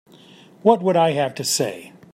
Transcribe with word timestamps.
What 0.63 0.81
would 0.81 0.95
I 0.97 1.11
have 1.11 1.35
to 1.35 1.43
say? 1.43 1.93